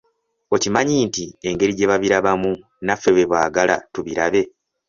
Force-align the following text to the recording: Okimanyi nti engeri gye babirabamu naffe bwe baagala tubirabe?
Okimanyi 0.55 0.95
nti 1.07 1.25
engeri 1.47 1.71
gye 1.77 1.89
babirabamu 1.91 2.51
naffe 2.85 3.09
bwe 3.15 3.29
baagala 3.31 3.75
tubirabe? 3.93 4.41